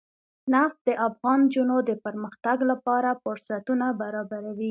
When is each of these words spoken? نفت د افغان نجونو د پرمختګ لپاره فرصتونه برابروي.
نفت 0.53 0.77
د 0.87 0.89
افغان 1.07 1.39
نجونو 1.47 1.77
د 1.89 1.91
پرمختګ 2.05 2.57
لپاره 2.71 3.09
فرصتونه 3.23 3.85
برابروي. 4.01 4.59